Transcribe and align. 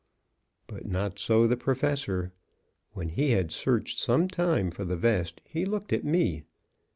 But 0.65 0.87
not 0.87 1.19
so 1.19 1.45
the 1.45 1.55
Professor. 1.55 2.33
When 2.93 3.09
he 3.09 3.33
had 3.33 3.51
searched 3.51 3.99
some 3.99 4.27
time 4.27 4.71
for 4.71 4.83
the 4.83 4.97
vest, 4.97 5.41
he 5.43 5.63
looked 5.63 5.93
at 5.93 6.03
me. 6.03 6.41